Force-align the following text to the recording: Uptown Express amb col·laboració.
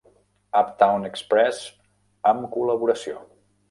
Uptown 0.61 1.05
Express 1.11 1.61
amb 2.35 2.53
col·laboració. 2.59 3.27